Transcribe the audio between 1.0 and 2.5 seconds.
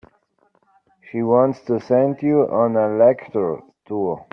She wants to send you